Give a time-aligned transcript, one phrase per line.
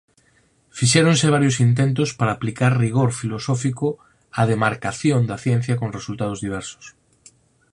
[0.77, 3.87] Fixéronse varios intentos para aplicar rigor filosófico
[4.39, 6.85] á demarcación da ciencia con resultados diversos.